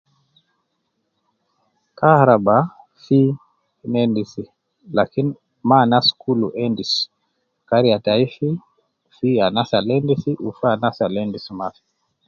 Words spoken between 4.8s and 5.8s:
lakin ma